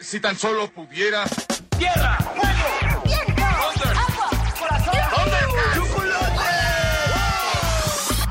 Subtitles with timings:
[0.00, 1.24] Si tan solo pudiera.
[1.76, 2.16] ¡Tierra!
[2.18, 3.02] ¡Fuego!
[3.04, 3.42] ¡Viento!
[3.44, 4.30] ¡Agua!
[4.58, 4.94] ¡Corazón!
[5.74, 6.44] ¡Chocolate!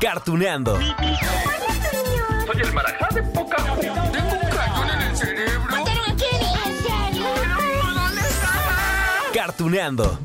[0.00, 0.78] Cartuneando.
[0.78, 5.70] Soy el marajá de poca Tengo un cañón en el cerebro.
[5.70, 6.52] ¿Mataron a Kenny?
[6.64, 7.26] ¿En serio?
[7.94, 8.52] ¿Dónde está?
[9.34, 10.18] Cartuneando.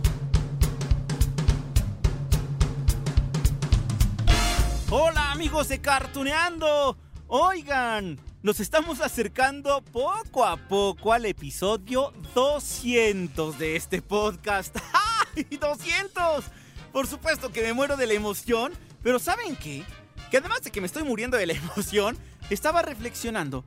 [4.89, 6.97] Hola amigos de Cartuneando.
[7.27, 14.75] Oigan, nos estamos acercando poco a poco al episodio 200 de este podcast.
[15.37, 16.43] ¡Ay, 200!
[16.91, 19.85] Por supuesto que me muero de la emoción, pero ¿saben qué?
[20.29, 22.17] Que además de que me estoy muriendo de la emoción,
[22.49, 23.63] estaba reflexionando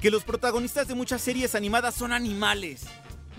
[0.00, 2.82] que los protagonistas de muchas series animadas son animales.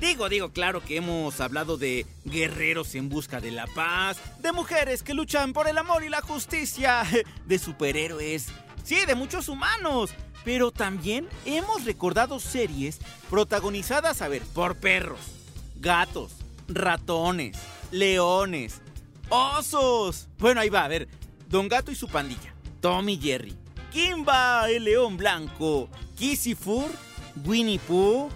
[0.01, 5.03] Digo, digo, claro que hemos hablado de guerreros en busca de la paz, de mujeres
[5.03, 7.03] que luchan por el amor y la justicia,
[7.45, 8.47] de superhéroes,
[8.83, 10.11] sí, de muchos humanos.
[10.43, 15.19] Pero también hemos recordado series protagonizadas, a ver, por perros,
[15.75, 16.33] gatos,
[16.67, 17.57] ratones,
[17.91, 18.81] leones,
[19.29, 20.27] osos.
[20.39, 21.07] Bueno, ahí va, a ver,
[21.47, 23.55] Don Gato y su pandilla, Tommy Jerry,
[23.91, 26.89] Kimba, el león blanco, Kissy Fur,
[27.45, 28.29] Winnie Pooh,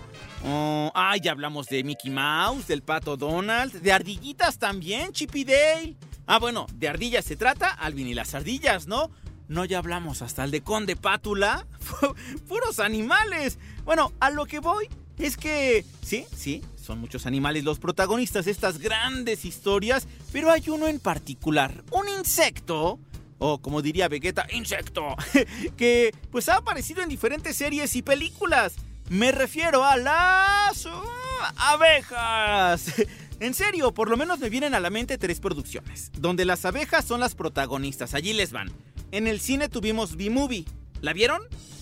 [0.47, 5.95] Oh, ah, ya hablamos de Mickey Mouse, del pato Donald, de ardillitas también, Chippy Dale.
[6.27, 9.09] Ah, bueno, de ardillas se trata, Alvin y las ardillas, ¿no?
[9.47, 11.67] No, ya hablamos hasta el de Conde Pátula.
[12.47, 13.59] Puros animales.
[13.83, 18.51] Bueno, a lo que voy es que, sí, sí, son muchos animales los protagonistas de
[18.51, 22.99] estas grandes historias, pero hay uno en particular, un insecto
[23.37, 25.15] o como diría Vegeta, insecto,
[25.77, 28.75] que pues ha aparecido en diferentes series y películas.
[29.09, 30.89] Me refiero a las uh,
[31.57, 32.91] abejas.
[33.39, 37.05] En serio, por lo menos me vienen a la mente tres producciones, donde las abejas
[37.05, 38.13] son las protagonistas.
[38.13, 38.71] Allí les van.
[39.11, 40.65] En el cine tuvimos B-Movie.
[41.01, 41.41] ¿La vieron?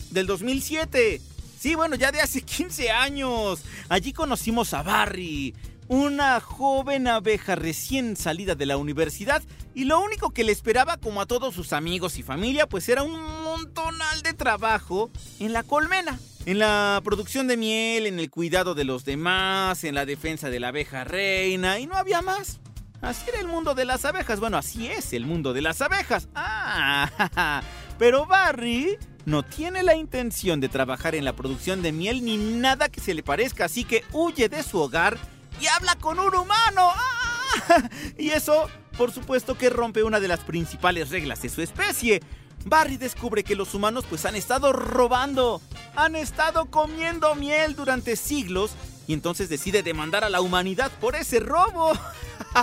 [0.09, 1.21] Del 2007.
[1.59, 3.61] Sí, bueno, ya de hace 15 años.
[3.87, 5.53] Allí conocimos a Barry,
[5.87, 9.43] una joven abeja recién salida de la universidad
[9.75, 13.03] y lo único que le esperaba como a todos sus amigos y familia pues era
[13.03, 16.19] un montonal de trabajo en la colmena.
[16.45, 20.59] En la producción de miel, en el cuidado de los demás, en la defensa de
[20.59, 22.59] la abeja reina y no había más.
[23.01, 24.41] Así era el mundo de las abejas.
[24.41, 26.27] Bueno, así es el mundo de las abejas.
[26.35, 27.63] Ah,
[27.97, 32.89] pero Barry no tiene la intención de trabajar en la producción de miel ni nada
[32.89, 35.17] que se le parezca, así que huye de su hogar
[35.61, 36.91] y habla con un humano.
[36.93, 37.89] ¡Ah!
[38.17, 38.67] Y eso,
[38.97, 42.21] por supuesto, que rompe una de las principales reglas de su especie.
[42.65, 45.61] Barry descubre que los humanos pues han estado robando,
[45.95, 48.71] han estado comiendo miel durante siglos
[49.07, 51.91] y entonces decide demandar a la humanidad por ese robo.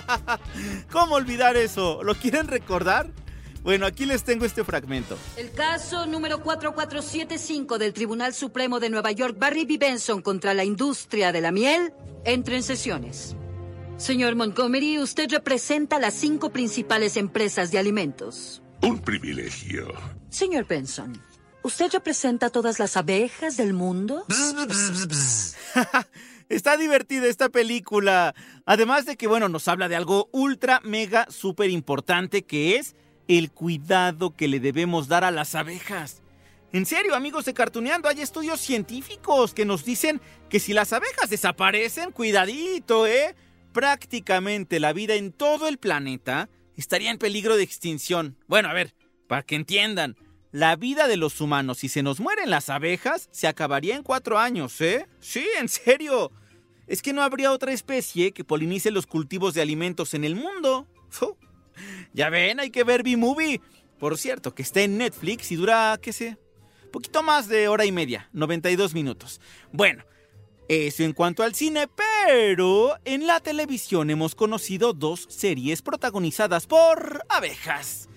[0.93, 2.03] ¿Cómo olvidar eso?
[2.03, 3.11] ¿Lo quieren recordar?
[3.63, 5.19] Bueno, aquí les tengo este fragmento.
[5.37, 9.77] El caso número 4475 del Tribunal Supremo de Nueva York, Barry B.
[9.77, 11.93] Benson contra la industria de la miel,
[12.25, 13.37] entra en sesiones.
[13.99, 18.63] Señor Montgomery, usted representa las cinco principales empresas de alimentos.
[18.83, 19.93] Un privilegio.
[20.31, 21.13] Señor Benson,
[21.63, 24.25] ¿usted representa a todas las abejas del mundo?
[26.49, 28.35] Está divertida esta película.
[28.65, 32.97] Además de que, bueno, nos habla de algo ultra, mega, súper importante que es
[33.29, 36.23] el cuidado que le debemos dar a las abejas.
[36.73, 41.29] En serio, amigos de Cartuneando, hay estudios científicos que nos dicen que si las abejas
[41.29, 43.35] desaparecen, cuidadito, ¿eh?
[43.73, 46.49] Prácticamente la vida en todo el planeta
[46.81, 48.37] estaría en peligro de extinción.
[48.49, 48.95] Bueno, a ver,
[49.29, 50.17] para que entiendan,
[50.51, 54.39] la vida de los humanos, si se nos mueren las abejas, se acabaría en cuatro
[54.39, 55.07] años, ¿eh?
[55.21, 56.33] Sí, en serio.
[56.87, 60.89] Es que no habría otra especie que polinice los cultivos de alimentos en el mundo.
[62.13, 63.61] Ya ven, hay que ver B-Movie.
[63.99, 66.37] Por cierto, que está en Netflix y dura, qué sé,
[66.91, 69.41] poquito más de hora y media, 92 minutos.
[69.73, 70.05] Bueno,
[70.71, 77.25] eso en cuanto al cine, pero en la televisión hemos conocido dos series protagonizadas por
[77.29, 78.09] abejas.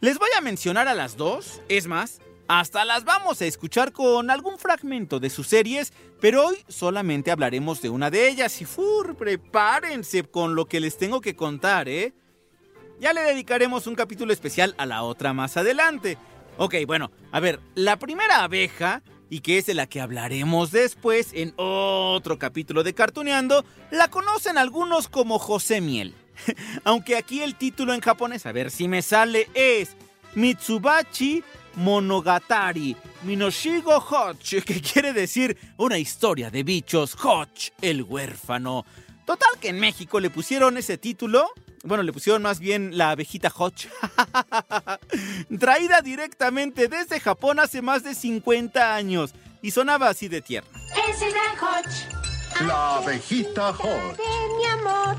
[0.00, 4.30] Les voy a mencionar a las dos, es más, hasta las vamos a escuchar con
[4.30, 9.14] algún fragmento de sus series, pero hoy solamente hablaremos de una de ellas y fur,
[9.14, 12.14] prepárense con lo que les tengo que contar, ¿eh?
[12.98, 16.18] Ya le dedicaremos un capítulo especial a la otra más adelante.
[16.58, 21.30] Ok, bueno, a ver, la primera abeja, y que es de la que hablaremos después
[21.32, 26.14] en otro capítulo de Cartuneando, la conocen algunos como José Miel.
[26.84, 29.96] Aunque aquí el título en japonés, a ver si me sale, es
[30.34, 31.42] Mitsubachi
[31.76, 34.36] Monogatari Minoshigo Hoch,
[34.66, 38.84] que quiere decir una historia de bichos Hoch, el huérfano.
[39.24, 41.48] Total que en México le pusieron ese título
[41.82, 43.88] bueno, le pusieron más bien la abejita Hodge.
[45.60, 49.34] Traída directamente desde Japón hace más de 50 años.
[49.62, 50.70] Y sonaba así de tierna.
[51.08, 52.66] Es el gran Hodge.
[52.66, 54.16] La abejita Hot.
[54.16, 55.16] de mi amor.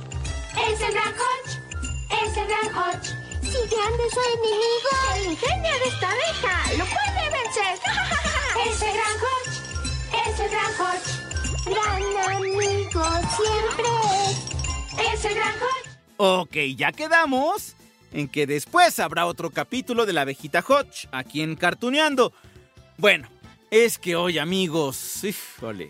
[0.54, 1.60] Es el gran Hodge,
[2.10, 3.09] es el gran Hodge.
[3.42, 7.80] Si grande su enemigo, el ingenio de esta abeja lo puede vencer.
[8.66, 9.56] Es el gran Hodge,
[10.30, 11.12] es el gran Hodge.
[11.66, 13.04] Gran amigo
[13.36, 13.89] siempre
[14.27, 15.13] es.
[15.13, 15.93] Es el gran Hodge.
[16.18, 17.75] Ok, ya quedamos
[18.12, 22.31] en que después habrá otro capítulo de la abejita Hodge aquí en Cartuneando.
[22.98, 23.27] Bueno,
[23.71, 25.89] es que hoy amigos, híjole,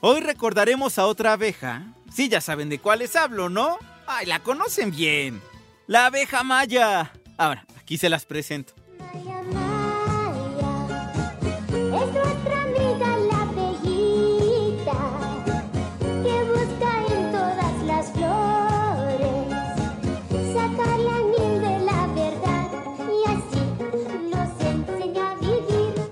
[0.00, 1.82] hoy recordaremos a otra abeja.
[2.12, 3.78] Sí, ya saben de cuál les hablo, ¿no?
[4.06, 5.40] Ay, la conocen bien.
[5.86, 7.12] La abeja maya.
[7.36, 8.72] Ahora, aquí se las presento.
[8.98, 9.69] Maya, Maya,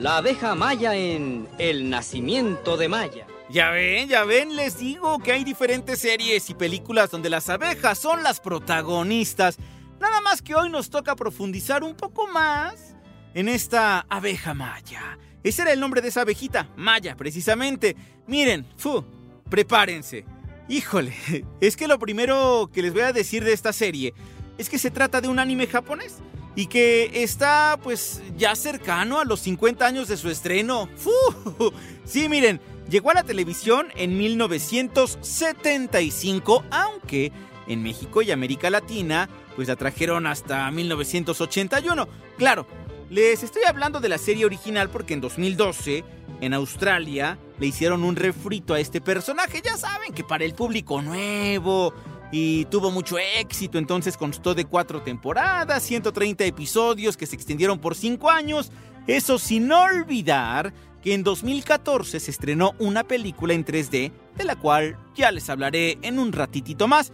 [0.09, 3.27] La abeja maya en El nacimiento de Maya.
[3.51, 7.99] Ya ven, ya ven, les digo que hay diferentes series y películas donde las abejas
[7.99, 9.59] son las protagonistas.
[10.01, 12.97] Nada más que hoy nos toca profundizar un poco más
[13.35, 15.19] en esta abeja maya.
[15.43, 17.95] Ese era el nombre de esa abejita, Maya, precisamente.
[18.27, 19.05] Miren, fu,
[19.51, 20.25] prepárense.
[20.71, 21.13] Híjole,
[21.61, 24.15] es que lo primero que les voy a decir de esta serie
[24.57, 26.23] es que se trata de un anime japonés
[26.59, 30.89] y que está pues ya cercano a los 50 años de su estreno.
[30.97, 31.13] ¡Fu!
[32.05, 32.61] Sí, miren,
[32.91, 37.31] llegó a la televisión en 1975, aunque
[37.69, 42.09] en México y América Latina pues la trajeron hasta 1981.
[42.39, 42.67] Claro,
[43.09, 46.03] les estoy hablando de la serie original porque en 2012
[46.41, 51.03] en Australia le hicieron un refrito a este personaje, ya saben que para el público
[51.03, 51.95] nuevo
[52.31, 57.95] y tuvo mucho éxito, entonces constó de cuatro temporadas, 130 episodios que se extendieron por
[57.95, 58.71] cinco años,
[59.07, 64.99] eso sin olvidar que en 2014 se estrenó una película en 3D, de la cual
[65.15, 67.13] ya les hablaré en un ratitito más,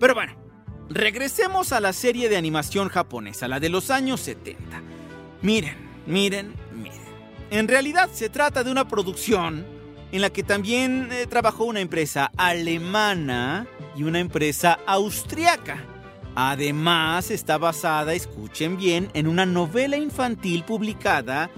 [0.00, 0.34] pero bueno,
[0.88, 4.82] regresemos a la serie de animación japonesa, la de los años 70.
[5.42, 5.76] Miren,
[6.06, 6.96] miren, miren.
[7.50, 9.75] En realidad se trata de una producción
[10.12, 13.66] en la que también eh, trabajó una empresa alemana
[13.96, 15.84] y una empresa austriaca.
[16.34, 21.50] Además está basada, escuchen bien, en una novela infantil publicada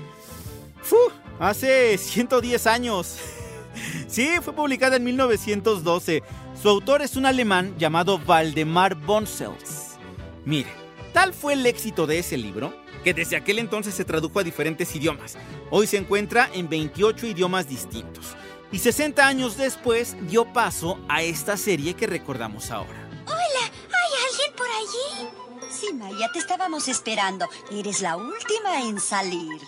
[1.38, 3.18] hace 110 años.
[4.08, 6.22] sí, fue publicada en 1912.
[6.60, 9.96] Su autor es un alemán llamado Waldemar Bonsels.
[10.44, 10.70] Mire,
[11.12, 12.72] tal fue el éxito de ese libro
[13.08, 15.38] que desde aquel entonces se tradujo a diferentes idiomas.
[15.70, 18.36] Hoy se encuentra en 28 idiomas distintos.
[18.70, 23.08] Y 60 años después dio paso a esta serie que recordamos ahora.
[23.24, 25.30] Hola, ¿hay alguien por allí?
[25.70, 27.48] Sí, Maya, te estábamos esperando.
[27.72, 29.58] Eres la última en salir.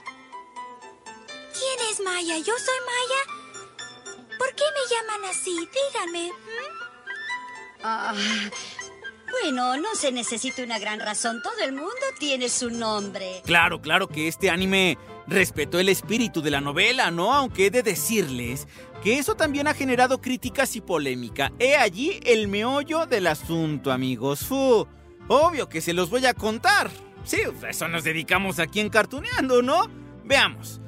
[1.55, 2.37] ¿Quién es Maya?
[2.37, 4.37] ¿Yo soy Maya?
[4.37, 5.57] ¿Por qué me llaman así?
[5.57, 6.31] Díganme.
[7.83, 8.15] Ah,
[9.31, 11.43] bueno, no se necesita una gran razón.
[11.43, 13.43] Todo el mundo tiene su nombre.
[13.45, 17.33] Claro, claro que este anime respetó el espíritu de la novela, ¿no?
[17.33, 18.67] Aunque he de decirles
[19.03, 21.53] que eso también ha generado críticas y polémica.
[21.59, 24.41] He allí el meollo del asunto, amigos.
[24.41, 24.87] Fu,
[25.29, 26.91] obvio que se los voy a contar.
[27.25, 27.39] Sí,
[27.69, 29.89] eso nos dedicamos aquí en Cartuneando, ¿no?
[30.25, 30.81] Veamos.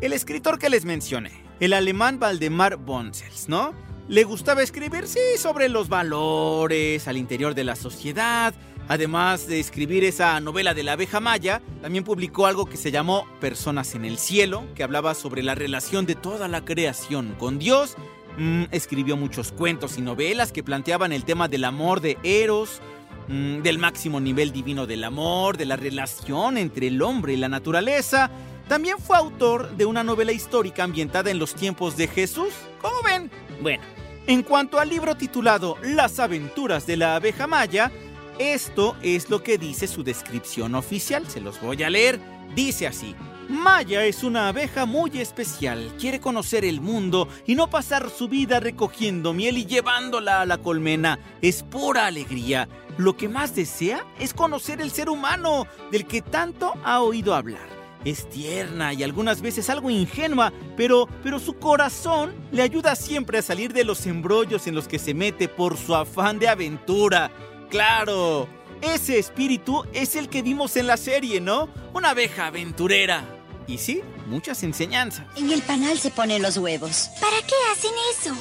[0.00, 3.74] El escritor que les mencioné, el alemán Valdemar Bonsels, ¿no?
[4.08, 8.54] Le gustaba escribir, sí, sobre los valores al interior de la sociedad.
[8.88, 13.26] Además de escribir esa novela de la abeja maya, también publicó algo que se llamó
[13.38, 17.96] Personas en el Cielo, que hablaba sobre la relación de toda la creación con Dios.
[18.38, 22.80] Mm, escribió muchos cuentos y novelas que planteaban el tema del amor de Eros,
[23.28, 27.50] mm, del máximo nivel divino del amor, de la relación entre el hombre y la
[27.50, 28.30] naturaleza.
[28.68, 32.54] También fue autor de una novela histórica ambientada en los tiempos de Jesús.
[32.80, 33.30] ¿Cómo ven?
[33.60, 33.82] Bueno,
[34.28, 37.90] en cuanto al libro titulado Las aventuras de la abeja maya,
[38.38, 42.20] esto es lo que dice su descripción oficial, se los voy a leer.
[42.54, 43.16] Dice así,
[43.48, 48.60] Maya es una abeja muy especial, quiere conocer el mundo y no pasar su vida
[48.60, 51.18] recogiendo miel y llevándola a la colmena.
[51.40, 52.68] Es pura alegría.
[52.98, 57.77] Lo que más desea es conocer el ser humano, del que tanto ha oído hablar.
[58.04, 63.42] Es tierna y algunas veces algo ingenua, pero, pero su corazón le ayuda siempre a
[63.42, 67.30] salir de los embrollos en los que se mete por su afán de aventura.
[67.70, 68.48] Claro,
[68.80, 71.68] ese espíritu es el que vimos en la serie, ¿no?
[71.92, 73.24] Una abeja aventurera.
[73.66, 75.26] Y sí, muchas enseñanzas.
[75.36, 77.10] En el panal se ponen los huevos.
[77.20, 78.34] ¿Para qué hacen eso?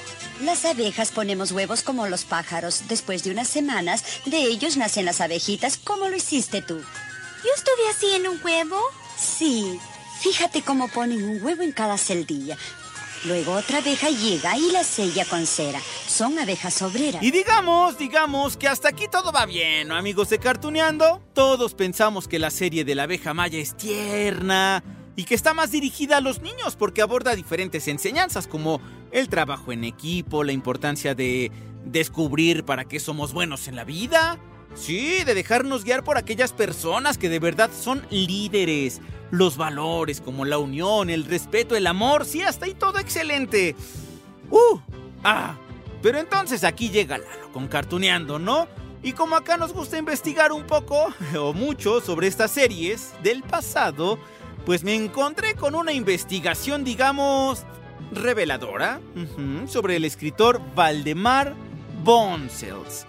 [0.44, 2.84] Las abejas ponemos huevos como los pájaros.
[2.88, 6.76] Después de unas semanas, de ellos nacen las abejitas como lo hiciste tú.
[6.78, 8.80] ¿Yo estuve así en un huevo?
[9.18, 9.80] Sí,
[10.20, 12.58] fíjate cómo ponen un huevo en cada celdilla.
[13.26, 15.80] Luego otra abeja llega y la sella con cera.
[16.08, 17.24] Son abejas obreras.
[17.24, 21.22] Y digamos, digamos que hasta aquí todo va bien, ¿no, amigos de Cartuneando?
[21.34, 24.84] Todos pensamos que la serie de la abeja maya es tierna
[25.16, 28.80] y que está más dirigida a los niños porque aborda diferentes enseñanzas como
[29.12, 31.52] el trabajo en equipo, la importancia de
[31.86, 34.38] descubrir para qué somos buenos en la vida.
[34.78, 39.02] Sí, de dejarnos guiar por aquellas personas que de verdad son líderes.
[39.32, 43.76] Los valores como la unión, el respeto, el amor, sí, hasta ahí todo excelente.
[44.50, 44.80] ¡Uh!
[45.24, 45.58] ¡Ah!
[46.02, 48.68] Pero entonces aquí llega Lalo con Cartuneando, ¿no?
[49.04, 51.08] Y como acá nos gusta investigar un poco
[51.40, 54.20] o mucho sobre estas series del pasado,
[54.66, 57.66] pues me encontré con una investigación, digamos,
[58.12, 59.02] reveladora
[59.68, 61.56] sobre el escritor Valdemar
[62.04, 63.06] Bonsels.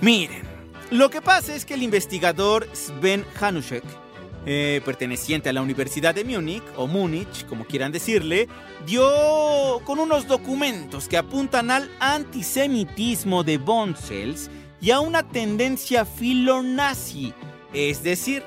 [0.00, 0.49] Miren,
[0.90, 3.84] lo que pasa es que el investigador Sven Hanushek,
[4.46, 8.48] eh, perteneciente a la Universidad de Múnich, o Múnich, como quieran decirle,
[8.86, 17.34] dio con unos documentos que apuntan al antisemitismo de Bonsels y a una tendencia filonazi,
[17.74, 18.42] es decir,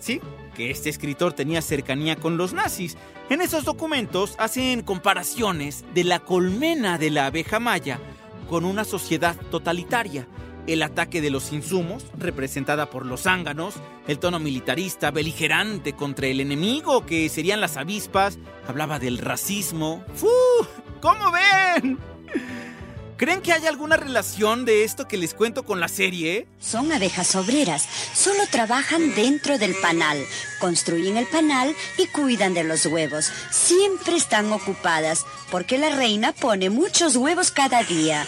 [0.00, 0.20] sí,
[0.58, 2.96] que este escritor tenía cercanía con los nazis.
[3.30, 8.00] En esos documentos hacen comparaciones de la colmena de la abeja maya
[8.48, 10.26] con una sociedad totalitaria.
[10.68, 13.74] El ataque de los insumos, representada por los zánganos,
[14.06, 20.04] el tono militarista, beligerante contra el enemigo, que serían las avispas, hablaba del racismo.
[20.14, 20.28] ¡Fu!
[21.00, 21.98] ¿Cómo ven?
[23.16, 26.46] ¿Creen que hay alguna relación de esto que les cuento con la serie?
[26.60, 27.88] Son abejas obreras.
[28.14, 30.22] Solo trabajan dentro del panal.
[30.60, 33.32] Construyen el panal y cuidan de los huevos.
[33.50, 38.26] Siempre están ocupadas porque la reina pone muchos huevos cada día.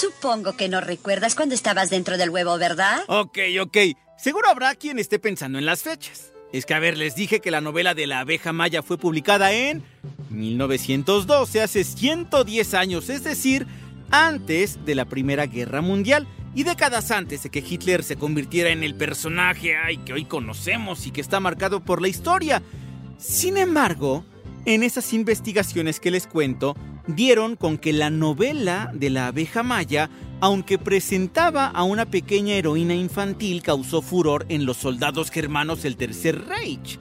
[0.00, 3.02] Supongo que no recuerdas cuando estabas dentro del huevo, ¿verdad?
[3.06, 3.76] Ok, ok.
[4.16, 6.32] Seguro habrá quien esté pensando en las fechas.
[6.54, 9.52] Es que, a ver, les dije que la novela de la abeja maya fue publicada
[9.52, 9.82] en
[10.30, 13.66] 1912, hace 110 años, es decir,
[14.10, 18.82] antes de la Primera Guerra Mundial y décadas antes de que Hitler se convirtiera en
[18.82, 22.62] el personaje ay, que hoy conocemos y que está marcado por la historia.
[23.18, 24.24] Sin embargo,
[24.64, 26.74] en esas investigaciones que les cuento,
[27.06, 32.94] dieron con que la novela de la abeja maya, aunque presentaba a una pequeña heroína
[32.94, 36.98] infantil, causó furor en los soldados germanos del Tercer Reich.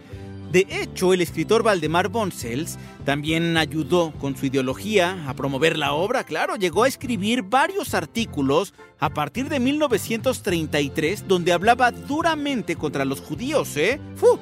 [0.52, 6.24] De hecho, el escritor Valdemar Bonsels también ayudó con su ideología a promover la obra,
[6.24, 13.22] claro, llegó a escribir varios artículos a partir de 1933 donde hablaba duramente contra los
[13.22, 14.02] judíos, ¿eh?
[14.16, 14.40] ¡Fu!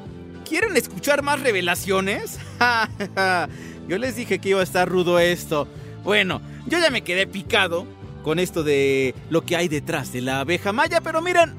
[0.47, 2.39] ¿Quieren escuchar más revelaciones?
[3.87, 5.67] Yo les dije que iba a estar rudo esto.
[6.03, 7.85] Bueno, yo ya me quedé picado
[8.23, 11.53] con esto de lo que hay detrás de la abeja maya, pero miren,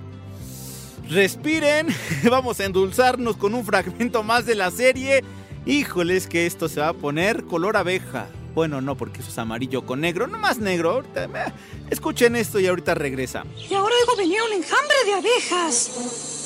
[1.08, 1.88] respiren,
[2.30, 5.24] vamos a endulzarnos con un fragmento más de la serie.
[5.64, 8.26] Híjoles que esto se va a poner color abeja.
[8.54, 11.04] Bueno, no, porque eso es amarillo con negro, no más negro.
[11.14, 11.28] Eh,
[11.90, 13.44] escuchen esto y ahorita regresa.
[13.70, 16.37] Y ahora oigo venir un enjambre de abejas.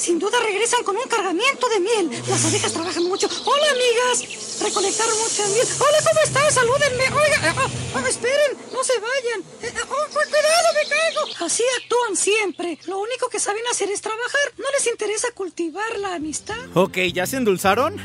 [0.00, 2.22] Sin duda regresan con un cargamiento de miel.
[2.26, 3.28] Las abejas trabajan mucho.
[3.44, 4.58] Hola, amigas.
[4.62, 5.66] Recolectaron mucha miel.
[5.78, 6.50] Hola, ¿cómo están?
[6.50, 7.04] Salúdenme.
[7.04, 9.40] Oiga, ah, ah, esperen, no se vayan.
[9.60, 11.44] Eh, oh, cuidado, me caigo.
[11.44, 12.78] Así actúan siempre.
[12.86, 14.54] Lo único que saben hacer es trabajar.
[14.56, 16.56] No les interesa cultivar la amistad.
[16.72, 17.98] Ok, ¿ya se endulzaron?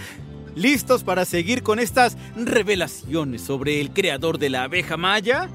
[0.53, 5.49] ¿Listos para seguir con estas revelaciones sobre el creador de la abeja maya?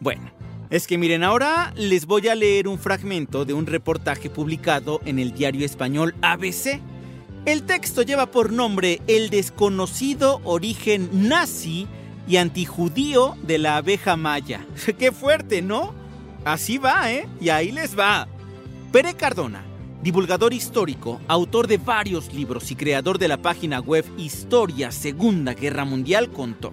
[0.00, 0.32] Bueno,
[0.70, 5.18] es que miren, ahora les voy a leer un fragmento de un reportaje publicado en
[5.18, 6.80] el diario español ABC.
[7.44, 11.86] El texto lleva por nombre El desconocido origen nazi
[12.26, 14.66] y antijudío de la abeja maya.
[14.98, 15.94] ¡Qué fuerte, ¿no?
[16.44, 17.28] Así va, ¿eh?
[17.40, 18.26] Y ahí les va.
[18.90, 19.64] Pere Cardona,
[20.02, 25.84] divulgador histórico, autor de varios libros y creador de la página web Historia Segunda Guerra
[25.84, 26.72] Mundial, contó.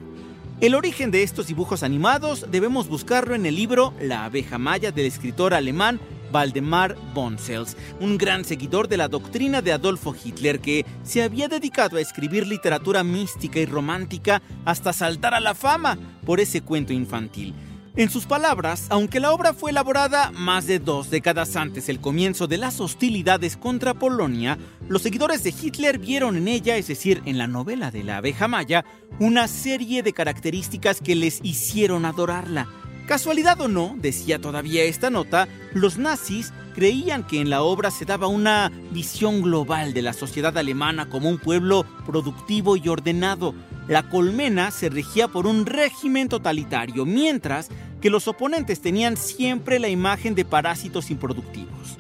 [0.62, 5.06] El origen de estos dibujos animados debemos buscarlo en el libro La abeja maya del
[5.06, 6.00] escritor alemán
[6.32, 11.98] Valdemar Bonsels, un gran seguidor de la doctrina de Adolfo Hitler que se había dedicado
[11.98, 17.54] a escribir literatura mística y romántica hasta saltar a la fama por ese cuento infantil.
[17.96, 22.48] En sus palabras, aunque la obra fue elaborada más de dos décadas antes del comienzo
[22.48, 24.58] de las hostilidades contra Polonia,
[24.90, 28.48] los seguidores de Hitler vieron en ella, es decir, en la novela de la abeja
[28.48, 28.84] maya,
[29.20, 32.68] una serie de características que les hicieron adorarla.
[33.06, 38.06] Casualidad o no, decía todavía esta nota, los nazis creían que en la obra se
[38.06, 43.54] daba una visión global de la sociedad alemana como un pueblo productivo y ordenado.
[43.88, 49.90] La colmena se regía por un régimen totalitario, mientras que los oponentes tenían siempre la
[49.90, 51.98] imagen de parásitos improductivos.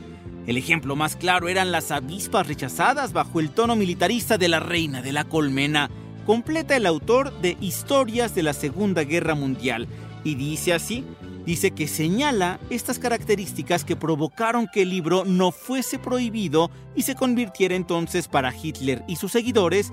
[0.48, 5.02] El ejemplo más claro eran las avispas rechazadas bajo el tono militarista de la reina
[5.02, 5.90] de la colmena.
[6.26, 9.88] Completa el autor de Historias de la Segunda Guerra Mundial
[10.24, 11.04] y dice así,
[11.46, 17.16] dice que señala estas características que provocaron que el libro no fuese prohibido y se
[17.16, 19.92] convirtiera entonces para Hitler y sus seguidores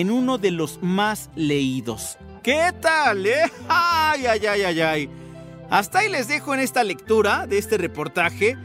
[0.00, 2.16] en uno de los más leídos.
[2.42, 3.42] ¿Qué tal, eh?
[3.68, 5.10] ¡Ay, ay, ay, ay, ay!
[5.68, 8.56] Hasta ahí les dejo en esta lectura de este reportaje.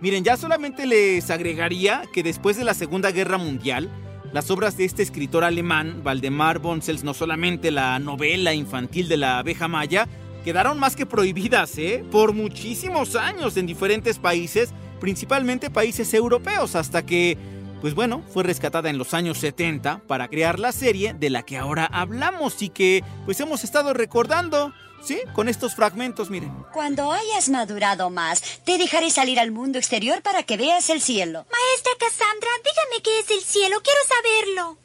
[0.00, 3.88] Miren, ya solamente les agregaría que después de la Segunda Guerra Mundial,
[4.32, 9.38] las obras de este escritor alemán, Valdemar Bonsels, no solamente la novela infantil de la
[9.38, 10.08] abeja maya,
[10.44, 12.04] quedaron más que prohibidas, ¿eh?
[12.10, 17.38] Por muchísimos años en diferentes países, principalmente países europeos, hasta que,
[17.82, 21.58] pues bueno, fue rescatada en los años 70 para crear la serie de la que
[21.58, 24.72] ahora hablamos y que, pues hemos estado recordando.
[25.02, 26.54] Sí, con estos fragmentos, miren.
[26.72, 31.44] Cuando hayas madurado más, te dejaré salir al mundo exterior para que veas el cielo.
[31.50, 33.82] Maestra Cassandra, dígame qué es el cielo.
[33.82, 34.78] Quiero saberlo.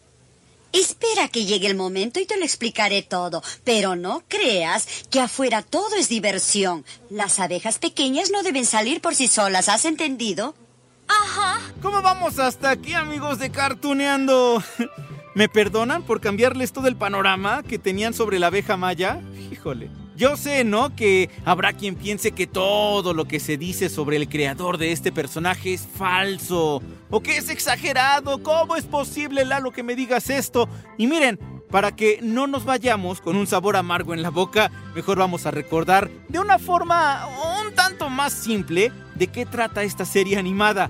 [0.74, 5.62] Espera que llegue el momento y te lo explicaré todo, pero no creas que afuera
[5.62, 6.84] todo es diversión.
[7.12, 10.56] Las abejas pequeñas no deben salir por sí solas, ¿has entendido?
[11.08, 11.62] Ajá.
[11.82, 14.64] ¿Cómo vamos hasta aquí, amigos de Cartuneando?
[15.36, 19.22] ¿Me perdonan por cambiarles todo el panorama que tenían sobre la abeja maya?
[19.52, 19.92] Híjole.
[20.16, 20.96] Yo sé, ¿no?
[20.96, 25.12] Que habrá quien piense que todo lo que se dice sobre el creador de este
[25.12, 26.82] personaje es falso.
[27.12, 28.42] O que es exagerado.
[28.42, 30.68] ¿Cómo es posible, Lalo, que me digas esto?
[30.98, 31.38] Y miren,
[31.70, 35.52] para que no nos vayamos con un sabor amargo en la boca, mejor vamos a
[35.52, 37.28] recordar de una forma
[37.62, 40.90] un tanto más simple de qué trata esta serie animada.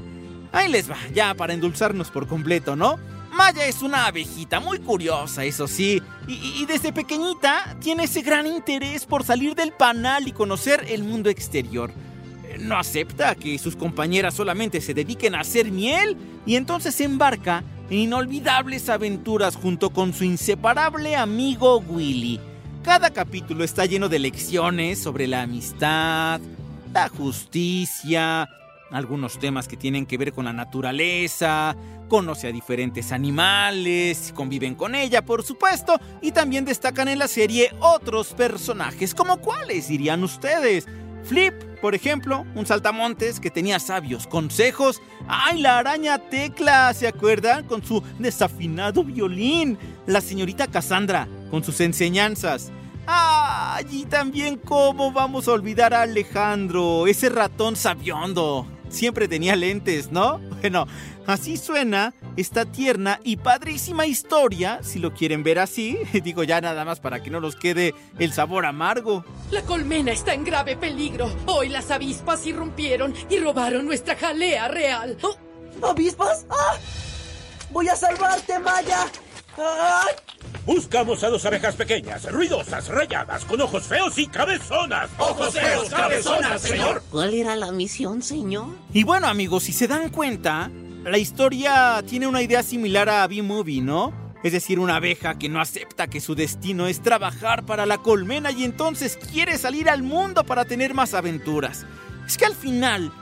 [0.58, 2.98] Ahí les va, ya para endulzarnos por completo, ¿no?
[3.32, 9.06] Maya es una abejita muy curiosa, eso sí, y, desde pequeñita tiene ese gran interés
[9.06, 11.92] por salir del panal y conocer el mundo exterior.
[12.60, 17.64] No acepta que sus compañeras solamente se dediquen a hacer miel y entonces se embarca
[17.92, 22.40] en inolvidables aventuras junto con su inseparable amigo Willy.
[22.82, 26.42] Cada capítulo está lleno de lecciones sobre la amistad,
[26.92, 28.50] la justicia,
[28.92, 31.76] algunos temas que tienen que ver con la naturaleza,
[32.08, 37.72] conoce a diferentes animales, conviven con ella, por supuesto, y también destacan en la serie
[37.80, 40.88] otros personajes, como cuáles dirían ustedes.
[41.24, 45.02] Flip, por ejemplo, un saltamontes que tenía sabios consejos.
[45.28, 46.94] ¡Ay, la araña Tecla!
[46.94, 47.66] ¿Se acuerdan?
[47.66, 49.78] Con su desafinado violín.
[50.06, 52.72] La señorita Cassandra, con sus enseñanzas.
[53.08, 53.86] ¡Ay!
[53.92, 60.40] Y también cómo vamos a olvidar a Alejandro, ese ratón sabiondo siempre tenía lentes, ¿no?
[60.58, 60.88] Bueno,
[61.28, 66.84] así suena esta tierna y padrísima historia, si lo quieren ver así, digo ya nada
[66.84, 69.24] más para que no nos quede el sabor amargo.
[69.52, 71.32] La colmena está en grave peligro.
[71.46, 75.18] Hoy las avispas irrumpieron y robaron nuestra jalea real.
[75.22, 75.38] Oh.
[75.88, 76.46] ¿Avispas?
[76.50, 76.76] ¡Ah!
[77.70, 79.06] ¡Voy a salvarte, Maya!
[79.58, 80.16] ¡Ay!
[80.68, 85.10] Buscamos a dos abejas pequeñas, ruidosas, rayadas, con ojos feos y cabezonas.
[85.18, 87.02] ¡Ojos feos, cabezonas, señor!
[87.10, 88.76] ¿Cuál era la misión, señor?
[88.92, 90.70] Y bueno, amigos, si se dan cuenta,
[91.06, 94.12] la historia tiene una idea similar a B-Movie, ¿no?
[94.44, 98.52] Es decir, una abeja que no acepta que su destino es trabajar para la colmena
[98.52, 101.86] y entonces quiere salir al mundo para tener más aventuras.
[102.28, 103.14] Es que al final,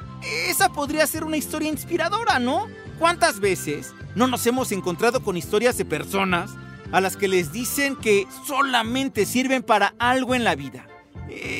[0.49, 2.67] esa podría ser una historia inspiradora, ¿no?
[2.97, 6.49] ¿Cuántas veces no nos hemos encontrado con historias de personas
[6.91, 10.87] a las que les dicen que solamente sirven para algo en la vida.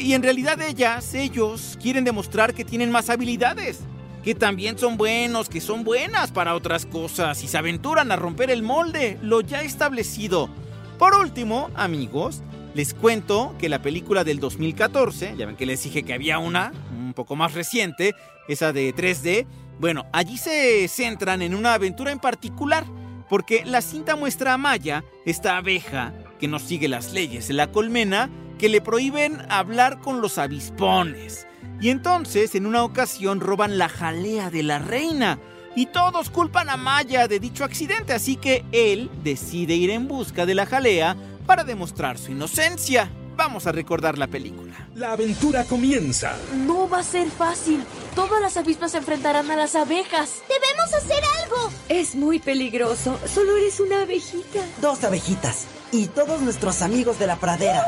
[0.02, 3.80] Y en realidad ellas, ellos, quieren demostrar que tienen más habilidades,
[4.24, 8.50] que también son buenos, que son buenas para otras cosas y se aventuran a romper
[8.52, 10.50] el molde, lo ya establecido.
[10.98, 12.42] Por último, amigos,
[12.74, 16.72] les cuento que la película del 2014, ya ven que les dije que había una
[16.92, 18.14] un poco más reciente,
[18.48, 19.48] esa de 3D,
[19.80, 22.86] bueno, allí se centran en una aventura en particular
[23.30, 27.72] porque la cinta muestra a Maya, esta abeja que no sigue las leyes de la
[27.72, 31.48] colmena, que le prohíben hablar con los avispones.
[31.82, 35.40] Y entonces, en una ocasión, roban la jalea de la reina.
[35.76, 40.46] Y todos culpan a Maya de dicho accidente, así que él decide ir en busca
[40.46, 43.12] de la jalea para demostrar su inocencia.
[43.36, 44.88] Vamos a recordar la película.
[44.96, 46.38] La aventura comienza.
[46.66, 47.84] No va a ser fácil.
[48.16, 50.42] Todas las avispas se enfrentarán a las abejas.
[50.48, 51.72] ¡Debemos hacer algo!
[51.90, 53.20] Es muy peligroso.
[53.28, 54.62] Solo eres una abejita.
[54.82, 55.66] Dos abejitas.
[55.92, 57.84] Y todos nuestros amigos de la pradera.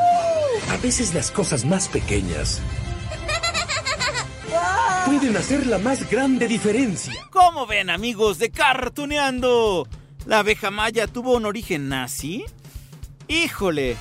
[0.70, 2.60] A veces las cosas más pequeñas
[5.06, 7.14] pueden hacer la más grande diferencia.
[7.30, 9.88] ¿Cómo ven, amigos de Cartuneando?
[10.26, 12.44] ¿La abeja maya tuvo un origen nazi?
[13.28, 13.96] Híjole,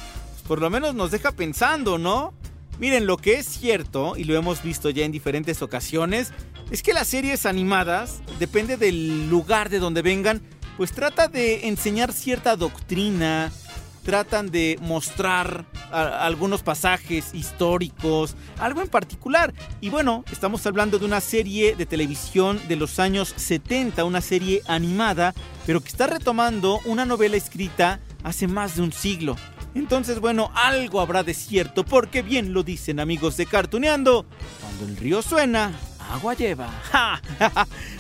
[0.47, 2.33] por lo menos nos deja pensando, ¿no?
[2.79, 6.31] Miren, lo que es cierto, y lo hemos visto ya en diferentes ocasiones,
[6.71, 10.41] es que las series animadas, depende del lugar de donde vengan,
[10.77, 13.51] pues trata de enseñar cierta doctrina,
[14.03, 19.53] tratan de mostrar algunos pasajes históricos, algo en particular.
[19.81, 24.61] Y bueno, estamos hablando de una serie de televisión de los años 70, una serie
[24.67, 25.33] animada,
[25.65, 29.35] pero que está retomando una novela escrita hace más de un siglo.
[29.77, 34.25] Entonces, bueno, algo habrá de cierto, porque bien lo dicen amigos de Cartuneando,
[34.59, 35.71] cuando el río suena,
[36.11, 36.67] agua lleva.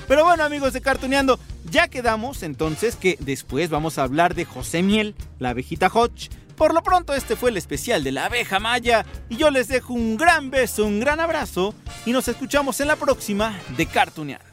[0.07, 4.81] Pero bueno, amigos de Cartuneando, ya quedamos entonces que después vamos a hablar de José
[4.81, 6.29] Miel, la abejita Hodge.
[6.55, 9.05] Por lo pronto, este fue el especial de la abeja maya.
[9.29, 11.75] Y yo les dejo un gran beso, un gran abrazo.
[12.07, 14.46] Y nos escuchamos en la próxima de Cartuneando.